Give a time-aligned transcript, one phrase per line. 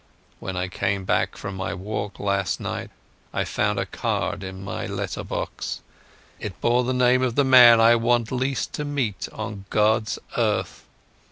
[0.39, 2.89] When I came back from my walk last night
[3.35, 5.81] I found a card in my letter box.
[6.39, 10.85] It bore the name of the man I want least to meet on God's earth."